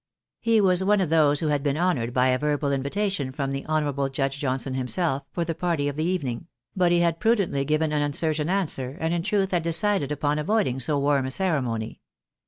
[0.39, 3.51] He was one of those who had been honoured by a verbal invi tation from
[3.51, 7.19] the honourable J udge Johnson himself, for the party of the evening; but he had
[7.19, 11.29] prudently given an uncertain answer, and in truth had decided upon avoiding so warm a
[11.31, 12.01] ceremony.